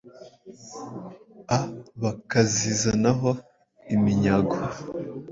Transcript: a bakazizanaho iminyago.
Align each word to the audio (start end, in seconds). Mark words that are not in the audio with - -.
a 1.57 1.59
bakazizanaho 2.01 3.31
iminyago. 3.95 4.57